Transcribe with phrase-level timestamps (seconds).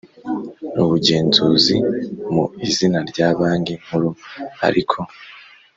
[0.81, 1.75] ubugenzuzi
[2.33, 4.09] mu izina rya Banki Nkuru
[4.67, 4.97] ariko